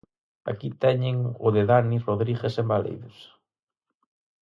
Aquí 0.51 0.69
teñen 0.83 1.17
o 1.45 1.47
de 1.55 1.63
Dani 1.71 1.97
Rodríguez 2.07 2.53
en 2.61 2.67
Balaídos. 2.71 3.17